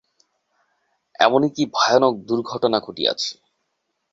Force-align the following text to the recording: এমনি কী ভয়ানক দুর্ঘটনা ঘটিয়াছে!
এমনি 1.19 1.47
কী 1.55 1.63
ভয়ানক 1.75 2.13
দুর্ঘটনা 2.27 2.77
ঘটিয়াছে! 2.79 3.31